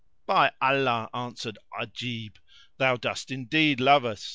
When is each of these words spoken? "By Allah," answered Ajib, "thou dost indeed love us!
"By 0.25 0.51
Allah," 0.59 1.11
answered 1.13 1.59
Ajib, 1.79 2.37
"thou 2.77 2.95
dost 2.97 3.29
indeed 3.29 3.79
love 3.79 4.03
us! 4.03 4.29